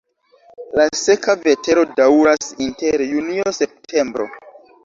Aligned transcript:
La 0.79 0.85
seka 0.99 1.35
vetero 1.43 1.83
daŭras 2.01 2.49
inter 2.69 3.07
junio-septembro. 3.13 4.31